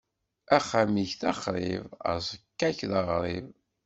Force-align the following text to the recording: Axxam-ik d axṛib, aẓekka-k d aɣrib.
Axxam-ik 0.57 1.11
d 1.19 1.21
axṛib, 1.31 1.85
aẓekka-k 2.11 2.79
d 2.89 2.91
aɣrib. 2.99 3.47